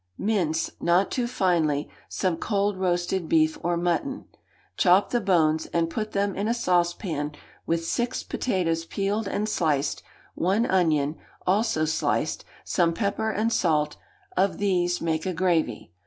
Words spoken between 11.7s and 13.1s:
sliced, some